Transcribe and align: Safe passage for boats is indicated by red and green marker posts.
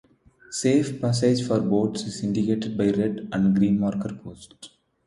Safe 0.49 0.99
passage 0.99 1.45
for 1.45 1.59
boats 1.59 2.01
is 2.05 2.23
indicated 2.23 2.75
by 2.75 2.89
red 2.89 3.29
and 3.33 3.55
green 3.55 3.79
marker 3.79 4.09
posts. 4.11 4.71